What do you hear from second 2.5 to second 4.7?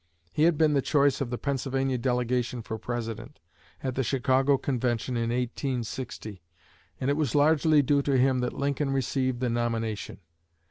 for President, at the Chicago